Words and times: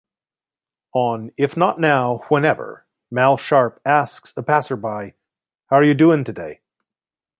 On 0.95 1.31
"If 1.37 1.55
Not 1.55 1.79
Now, 1.79 2.25
Whenever" 2.29 2.87
Mal 3.11 3.37
Sharpe 3.37 3.79
asks 3.85 4.33
a 4.35 4.41
passerby 4.41 5.13
"How're 5.67 5.83
you 5.83 5.93
doin' 5.93 6.23
today? 6.23 6.61